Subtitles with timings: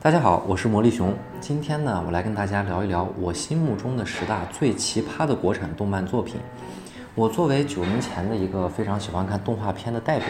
[0.00, 1.12] 大家好，我是魔力熊。
[1.40, 6.36] 今天呢，我来跟大家聊一聊我心目中的十大最奇葩的国产动漫作品。
[7.16, 10.28] 我作为九年前的一个非常喜欢看动画片的代表，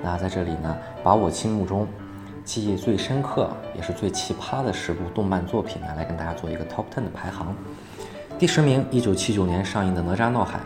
[0.00, 1.84] 那在这里呢，把我心目中
[2.44, 7.52] 记忆最深刻也是最奇葩的十部动漫作品呢，来跟大家做一个 top ten 的排行。
[8.38, 10.58] 第十名，一九七九年上映的《哪吒闹海》。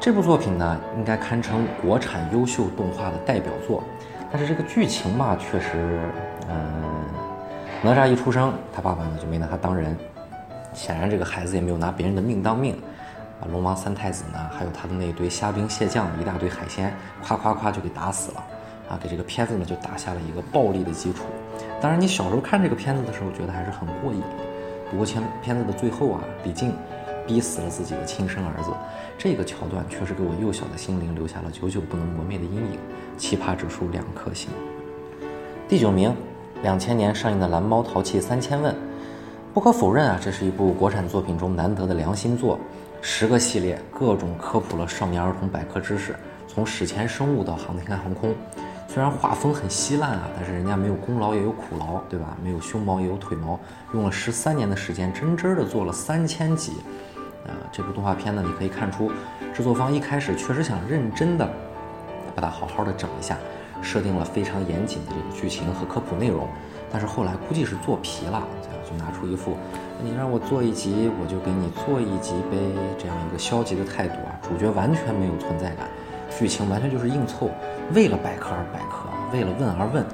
[0.00, 3.80] 这部作品呢，应该堪称国产优秀动画的代表作。
[4.32, 6.00] 但是这个剧情嘛，确实，
[6.50, 6.82] 嗯，
[7.84, 9.94] 哪吒一出生，他爸爸呢就没拿他当人，
[10.72, 12.80] 显然这个孩子也没有拿别人的命当命，
[13.38, 18.44] 把龙王三太子呢，还有他的那堆虾兵蟹将，一大堆海鲜，夸夸夸就给打死了，
[18.88, 21.24] 啊，给这个片子呢就打下了一个暴力的基础。
[21.78, 24.22] 当然，你小时候看这个片子的时候，觉得还是很过瘾。
[24.90, 26.72] 不过，片片子的最后啊，李靖。
[27.26, 28.70] 逼死了自己的亲生儿子，
[29.16, 32.78] 这个桥段确实给我幼小的心灵留下了久久不能磨灭的阴影。
[33.16, 34.50] 奇葩指数两颗星。
[35.66, 36.14] 第九名，
[36.64, 38.72] 两千年上映的《蓝猫淘气三千问》。
[39.52, 42.58] 不可否认啊，这是一部国产作品中难得的良心作。
[43.02, 46.16] 十个系列，各种科普了少年儿童百科知识，
[46.48, 48.34] 从史前生物到航天航空。
[48.88, 52.34] 虽然画风很稀烂啊，但是人家没有功劳也有苦劳，对吧？
[52.42, 53.60] 没有胸毛也有腿毛，
[53.92, 56.72] 用了十三年的时间，真真的做了三千集。
[57.46, 59.12] 啊，这部动画片呢，你可以看出，
[59.52, 61.46] 制作方一开始确实想认真的
[62.34, 63.36] 把它好好的整一下，
[63.82, 66.48] 设定了非常严谨的这个剧情和科普内容，
[66.90, 68.42] 但是后来估计是做皮了，
[68.88, 69.56] 就拿出一副
[70.02, 72.58] 你让我做一集，我就给你做一集呗
[72.98, 75.86] 这样一个消极的态度啊，主角完全没有存在感，
[76.36, 77.50] 剧情完全就是硬凑，
[77.94, 80.04] 为了百科而百科，为了问而问，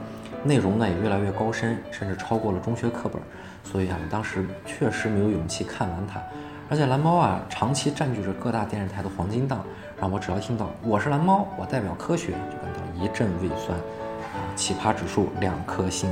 [0.45, 3.21] 内容呢也越来越高深，甚至超过了中学课本，
[3.65, 6.21] 所以啊，我当时确实没有勇气看完它。
[6.69, 9.65] 而且蓝猫啊，长期占据着各大电视台的黄金档，
[10.01, 13.79] 让我只要听到我是蓝猫，我代表科学，就感到一阵胃酸。
[13.79, 16.09] 啊，奇葩指数两颗星。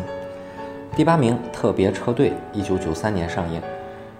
[0.96, 3.62] 第八名，特别车队，一九九三年上映，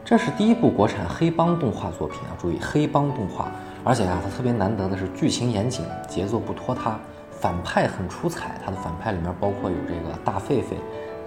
[0.05, 2.37] 这是第一部国产黑帮动画作品啊。
[2.41, 3.51] 注意，黑帮动画，
[3.83, 7.01] 而且啊，它特别难得的是剧情严谨，节奏不拖沓，
[7.33, 8.61] 反派很出彩。
[8.65, 10.77] 它的反派里面包括有这个大狒狒、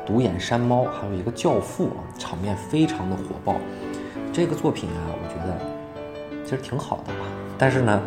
[0.05, 3.55] 独眼山猫，还有一个教父啊，场面非常的火爆。
[4.31, 7.11] 这个作品啊，我觉得其实挺好的，
[7.57, 8.01] 但是呢，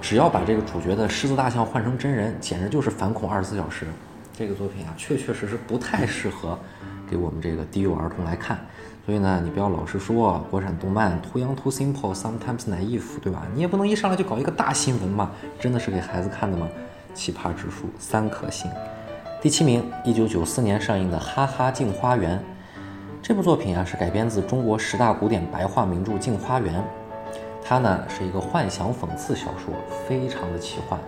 [0.00, 3.86] 只要把这个主角的狮子大象换成真人，简直就是反恐二十四小时。
[4.36, 6.58] 这个作品啊，确确实实不太适合
[7.10, 8.58] 给我们这个低幼儿童来看。
[9.04, 13.42] 所以呢，你不要老是说国产动漫 too young too simple sometimes naive，对吧？
[13.54, 16.68] 你也不能一上来就搞一个大新闻嘛，真的是给孩子看的吗？
[17.14, 18.70] 奇葩指数三颗星。
[19.40, 22.38] 第七名，一九九四年上映的《哈哈镜花缘》。
[23.22, 26.74] 这部作品啊是改编自中国十大古典白话名著《镜花缘》，
[27.64, 29.74] 它呢是一个幻想讽刺小说，
[30.06, 30.98] 非常的奇幻，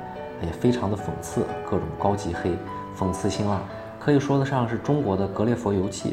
[0.42, 2.56] 也非常的讽刺，各种高级黑，
[2.98, 3.62] 讽刺辛辣，
[3.98, 6.10] 可以说得上是中国的《格列佛游记》。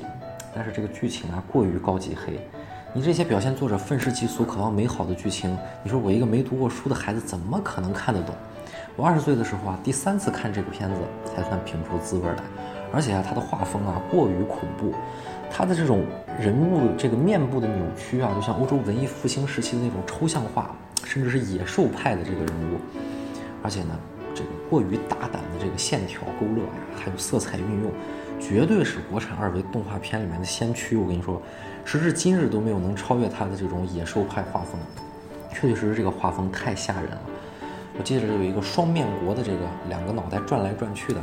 [0.55, 2.39] 但是这个剧情啊过于高级黑，
[2.93, 8.33] 你这些表现作者愤世嫉俗、渴望美好的剧情，你说我一个没读过书的孩子怎么可能看得懂？
[8.95, 12.37] 我二十岁的时候啊，第三次看这部片子才算品出滋味来，
[12.91, 14.93] 而且啊，它的画风啊过于恐怖。
[15.49, 16.03] 他的这种
[16.37, 20.75] 人物这个面部的扭曲啊，就像欧洲文艺复兴时期的那种抽象化，
[21.05, 22.77] 甚至是野兽派的这个人物，
[23.63, 23.97] 而且呢，
[24.35, 27.91] 这个过于大胆的这个线条勾勒呀，还有色彩运用，
[28.41, 30.97] 绝对是国产二维动画片里面的先驱。
[30.97, 31.41] 我跟你说，
[31.85, 34.77] 时至今日都没有能超越他的这种野兽派画风，
[35.53, 37.21] 确确实实这个画风太吓人了。
[37.97, 41.21] 我记得有一个双面国的这个两个脑袋转来转去的。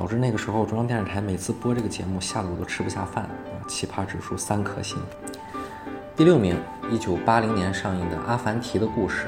[0.00, 3.60] 导致那个时候中央电视台每次播这个节目，吓得我都吃不下饭啊！
[3.68, 4.96] 奇葩指数三颗星。
[6.16, 6.56] 第六名，
[6.90, 9.26] 一九八零年上映的《阿凡提的故事》，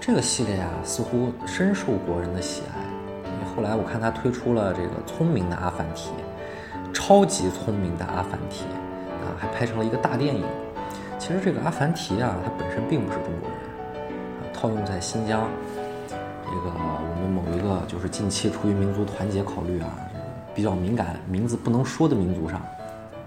[0.00, 3.44] 这个系列啊，似乎深受国人的喜爱。
[3.54, 6.08] 后来我看他推出了这个聪明的阿凡提，
[6.94, 10.42] 超级聪明的阿凡提啊，还拍成了一个大电影。
[11.18, 13.58] 其实这个阿凡提啊，它本身并不是中国人
[14.40, 15.46] 啊，套用在新疆。
[16.52, 19.88] 这个我们某一个就是近期出于民族团结考虑啊，
[20.54, 22.60] 比较敏感名字不能说的民族上，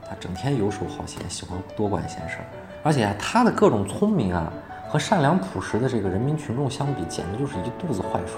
[0.07, 2.45] 他整天游手好闲，喜欢多管闲事儿，
[2.83, 4.53] 而且啊他的各种聪明啊
[4.87, 8.35] 和善良朴实的这个人民群众相比，简直就是一肚子坏水。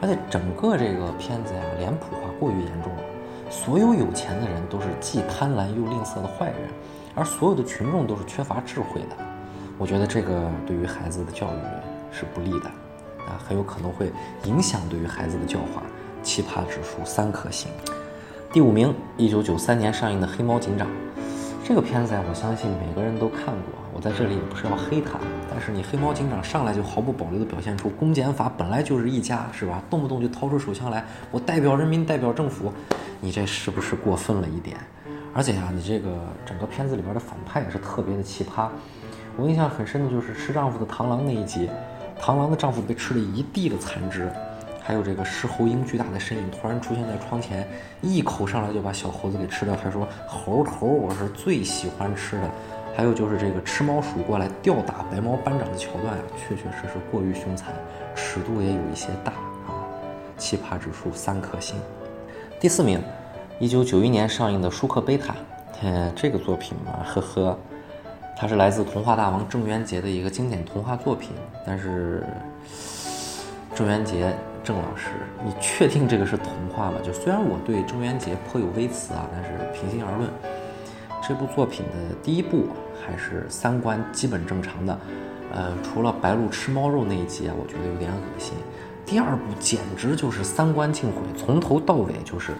[0.00, 3.02] 而且整个这个片子呀，脸谱化过于严重了，
[3.50, 6.70] 所有有钱的人都是既贪婪又吝啬的坏人，
[7.16, 9.16] 而所有的群众都是缺乏智慧的。
[9.76, 11.58] 我觉得这个对于孩子的教育
[12.12, 12.70] 是不利的。
[13.26, 14.12] 啊，很有可能会
[14.44, 15.82] 影响对于孩子的教化。
[16.22, 17.70] 奇葩指数三颗星。
[18.50, 20.86] 第五名，一九九三年上映的《黑猫警长》
[21.62, 23.74] 这个片子呀，我相信每个人都看过。
[23.92, 25.18] 我在这里也不是要黑他，
[25.50, 29.82] 但是你黑猫警长上来就毫不保留地表现出公检法本来就是一家，是吧？
[29.90, 32.72] 动不动就掏出手枪来，我代表人民，代表政府，
[33.20, 34.76] 你这是不是过分了一点？
[35.34, 36.10] 而且啊，你这个
[36.46, 38.68] 整个片子里边的反派也是特别的奇葩。
[39.36, 41.68] 我印象很深的就是吃丈夫的螳螂那一集，
[42.20, 44.30] 螳螂的丈夫被吃了一地的残肢，
[44.82, 47.68] 还有这个狮猴鹰巨大的身影突然出现在窗前，
[48.00, 52.50] 一口上来就把小猴子给吃掉，还说猴头我是最喜欢吃的。
[52.96, 57.74] 还有就是这个吃猫鼠过来吊打白猫班长的桥段啊，确确实实过于凶残，
[58.14, 59.32] 尺度也有一些大
[59.66, 59.82] 啊，
[60.38, 61.76] 奇葩指数三颗星。
[62.60, 63.02] 第四名，
[63.58, 65.32] 一九九一年上映的《舒克贝塔》，
[65.82, 67.58] 嗯，这个作品嘛，呵呵。
[68.36, 71.30] 它是来自童话大王郑渊洁的一个经典童话作品，
[71.64, 72.22] 但是
[73.74, 75.10] 郑渊洁郑老师，
[75.44, 76.98] 你确定这个是童话吗？
[77.02, 80.28] 就虽然我对郑渊洁颇有微词啊，但是平心而论，
[81.26, 82.66] 这部作品的第一部
[83.00, 84.98] 还是三观基本正常的，
[85.52, 88.52] 呃，除了白鹿吃猫肉那一集啊，我觉得有点恶心。
[89.06, 92.52] 第二部简直就是三观尽毁，从头到尾就是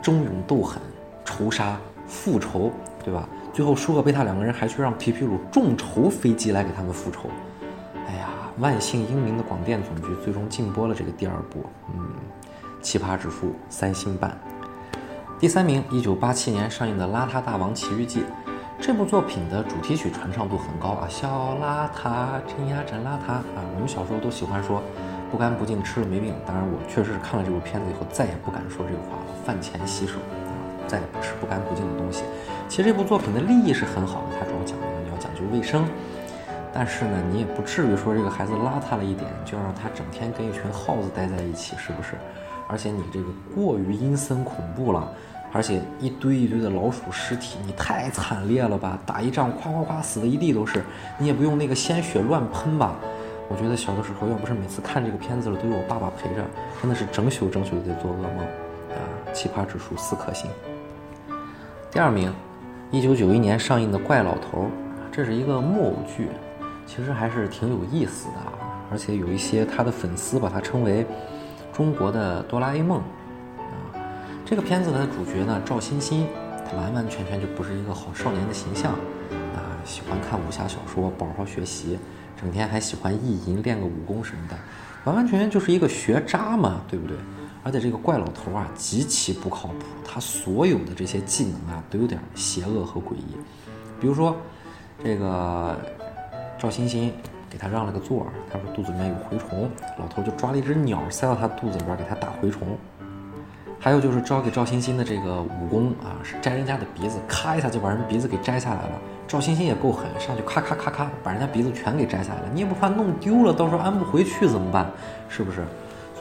[0.00, 0.80] 争勇斗狠、
[1.24, 2.72] 仇杀、复仇，
[3.04, 3.28] 对吧？
[3.52, 7.28] 最后，舒克贝塔两个人还去让皮皮鲁众筹飞机来给他们复仇。
[8.06, 11.64] 哎呀，万幸英明的广电总局最终禁播了这个第二部。
[11.92, 12.10] 嗯，
[12.80, 14.38] 奇葩指数三星半。
[15.38, 18.20] 第三名，一九八七年上映的《邋遢大王奇遇记》，
[18.80, 23.64] 这部作品的主题曲传唱度很高啊，小邋遢真呀真邋遢啊！
[23.74, 24.82] 我们小时候都喜欢说
[25.30, 26.34] “不干不净吃了没病”。
[26.46, 29.34] 当然，我确实是看了这部片子以后再也不敢说这个话了。
[29.44, 30.18] 饭前洗手，
[30.90, 32.24] 再也不吃不干不净的东西。
[32.68, 35.84] 其实这部作品的立意是很好的，它主要讲的你要讲究卫生，
[36.72, 42.14] 但是呢，你也不至于说这个孩子邋遢了一点，就要让他整天跟一群耗子待在一起，是不是？
[42.66, 45.08] 而且你这个过于阴森恐怖了，
[45.52, 48.98] 而且一堆一堆的老鼠尸体，你太惨烈了吧？
[49.04, 50.84] 打一仗夸夸夸死的一地都是，
[51.18, 52.94] 你也不用那个鲜血乱喷吧？
[53.48, 56.44] 我觉得小的时候要不是每次看这个片子了都有我爸爸陪着，
[56.80, 58.38] 真的是整宿整宿的在做噩梦
[58.90, 59.02] 啊！
[59.34, 60.48] 奇葩指数四颗星。
[61.90, 62.32] 第二名。
[62.92, 64.62] 一九九一年上映的《怪老头》，
[65.10, 66.28] 这是一个木偶剧，
[66.86, 68.34] 其实还是挺有意思的，
[68.90, 71.04] 而且有一些他的粉丝把它称为
[71.72, 73.00] 中国的哆啦 A 梦
[73.58, 73.94] 啊。
[74.44, 76.26] 这个片子的主角呢，赵欣欣，
[76.64, 78.92] 他完完全全就不是一个好少年的形象
[79.54, 81.98] 啊，喜欢看武侠小说，不好好学习，
[82.40, 84.56] 整天还喜欢意淫，练个武功什么的，
[85.04, 87.16] 完完全全就是一个学渣嘛，对不对？
[87.62, 89.86] 而且这个怪老头啊，极其不靠谱。
[90.04, 93.36] 他所有的这些技能啊，都有点邪恶和诡异。
[94.00, 94.34] 比如说，
[95.04, 95.76] 这个
[96.58, 97.12] 赵欣欣
[97.48, 102.76] 给他让了个座儿，他说肚子里面有蛔虫，老头就抓了一只鸟塞到他肚子里边给他打蛔虫。
[103.78, 108.92] 还有就是教给赵欣欣的这个武功啊，是摘人家的鼻子，咔一下就把人鼻子给摘下来了。
[109.26, 112.46] 赵欣欣也够狠，上去咔咔咔咔把人家鼻子全给摘下来了。
[112.52, 114.90] 你也不怕弄丢了，到时候安不回去怎么办？
[115.28, 115.64] 是不是？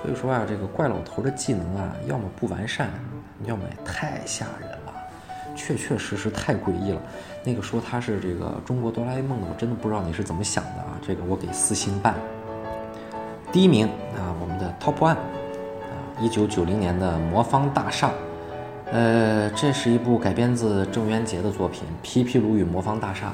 [0.02, 2.90] 所以说啊，这个怪老头的技能啊，要么不完善，
[3.44, 4.94] 要么也太吓人了，
[5.56, 7.02] 确确实实太诡异了。
[7.44, 10.98] 那个说他是这个中国哆啦 A 梦的，我真的不知道你是怎么想的啊。
[11.06, 12.16] 这个我给四星半。
[13.52, 15.20] 第一名啊，我们的 Top One 啊，
[16.22, 18.08] 一九九零年的《魔方大厦》，
[18.92, 23.28] 呃，这是一部改编自郑渊洁的作品《皮皮鲁与魔方大厦》。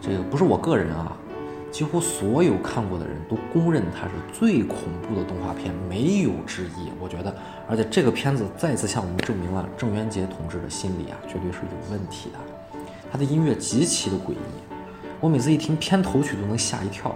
[0.00, 1.12] 这个不是我个人啊。
[1.74, 6.92] 几乎所有看过的人都公认它是最恐怖的动画片，没有之一。
[7.00, 7.34] 我觉得，
[7.68, 12.38] 而且这个片子再次向我们证明了郑渊洁同志的心理啊，绝对是有问题的。
[13.10, 14.36] 他的音乐极其的诡异，
[15.18, 17.12] 我每次一听片头曲都能吓一跳。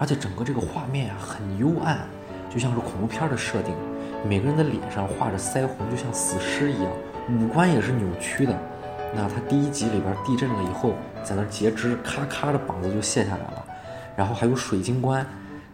[0.00, 1.98] 而且整个这个画面啊很幽暗，
[2.48, 3.74] 就像是恐怖片的设定。
[4.26, 6.90] 每个人的脸上画着腮红，就像死尸一样，
[7.28, 8.58] 五官也是扭曲的。
[9.14, 13.64] 那他第一集里边地震了以后，在那截肢，咔咔的膀子就卸下来了。
[14.16, 15.26] 然后还有水晶棺，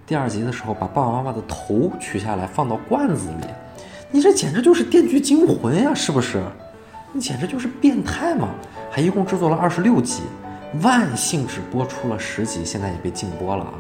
[0.05, 3.47] 第二集的时候把爸爸妈妈的头取下来放到罐子里。
[4.11, 6.43] 你这简直就是《电锯惊魂》呀，是不是？
[7.13, 8.49] 你简直就是变态嘛！
[8.91, 10.23] 还一共制作了二十六集，
[10.83, 13.75] 万幸只播出了十集，现在也被禁播了啊。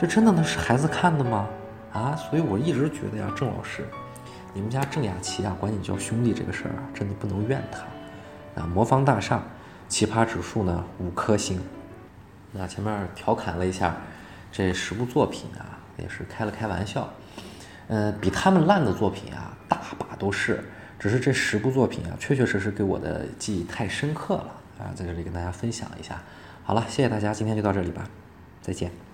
[0.00, 1.46] 这真的能是孩子看的吗？
[1.92, 3.84] 啊，所以我一直觉得呀，郑老师，
[4.54, 8.62] 你们家郑雅琪啊，管你叫兄弟这个事儿啊，真的不能怨他。
[8.62, 9.42] 啊，魔方大厦，
[9.88, 11.60] 奇葩指数呢五颗星。
[12.50, 13.94] 那前面调侃了一下
[14.50, 17.06] 这十部作品啊，也是开了开玩笑。
[17.88, 20.64] 呃，比他们烂的作品啊，大把都是。
[20.98, 26.22] 只是这十部作品啊，确确实实给我的记忆太深刻了啊，在这里跟大家分享一下。
[26.64, 28.08] 好了，谢谢大家，今天就到这里吧，
[28.62, 29.09] 再见。